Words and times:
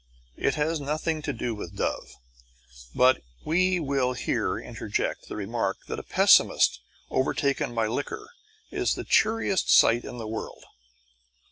It 0.35 0.55
has 0.55 0.79
nothing 0.79 1.21
to 1.21 1.31
do 1.31 1.53
with 1.53 1.75
Dove, 1.77 2.15
but 2.95 3.21
we 3.45 3.79
will 3.79 4.13
here 4.13 4.57
interject 4.57 5.27
the 5.27 5.35
remark 5.35 5.77
that 5.87 5.99
a 5.99 6.01
pessimist 6.01 6.79
overtaken 7.11 7.75
by 7.75 7.85
liquor 7.85 8.31
is 8.71 8.95
the 8.95 9.03
cheeriest 9.03 9.69
sight 9.71 10.03
in 10.03 10.17
the 10.17 10.25
world. 10.27 10.63